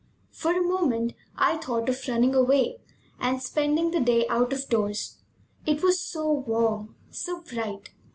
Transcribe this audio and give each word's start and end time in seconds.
For 0.31 0.53
a 0.57 0.63
moment 0.63 1.13
I 1.37 1.57
thought 1.57 1.87
of 1.87 2.07
running 2.07 2.33
away 2.33 2.81
and 3.19 3.39
spending 3.39 3.91
the 3.91 3.99
day 3.99 4.25
out 4.29 4.51
of 4.51 4.67
doors. 4.67 5.19
It 5.67 5.83
was 5.83 6.03
so 6.03 6.31
warm, 6.31 6.95
so 7.11 7.43
bright! 7.43 7.91